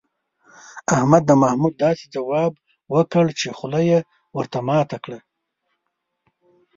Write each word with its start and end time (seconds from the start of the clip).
احمد 0.95 1.23
د 1.27 1.31
محمود 1.41 1.73
داسې 1.85 2.05
ځواب 2.15 2.51
وکړ، 2.93 3.25
چې 3.39 3.47
خوله 3.57 3.81
یې 3.89 3.99
ور 4.35 4.47
ماته 4.67 4.97
کړه. 5.03 5.19